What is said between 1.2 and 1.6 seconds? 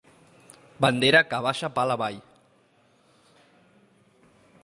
que